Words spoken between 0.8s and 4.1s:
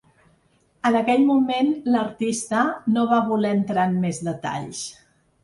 En aquell moment l’artista no va voler entrar en